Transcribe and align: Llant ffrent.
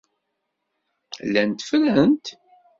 Llant 1.27 1.65
ffrent. 1.69 2.21